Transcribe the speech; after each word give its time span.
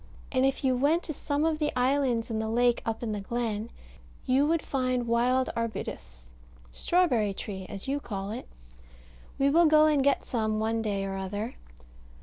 And 0.31 0.47
if 0.47 0.63
you 0.63 0.75
went 0.75 1.03
to 1.03 1.13
some 1.13 1.45
of 1.45 1.59
the 1.59 1.71
islands 1.77 2.31
in 2.31 2.39
the 2.39 2.49
lake 2.49 2.81
up 2.87 3.03
in 3.03 3.11
the 3.11 3.19
glen, 3.19 3.69
you 4.25 4.47
would 4.47 4.63
find 4.63 5.05
wild 5.05 5.51
arbutus 5.55 6.31
strawberry 6.73 7.35
tree, 7.35 7.67
as 7.69 7.87
you 7.87 7.99
call 7.99 8.31
it. 8.31 8.47
We 9.37 9.51
will 9.51 9.67
go 9.67 9.85
and 9.85 10.03
get 10.03 10.25
some 10.25 10.59
one 10.59 10.81
day 10.81 11.05
or 11.05 11.17
other. 11.17 11.53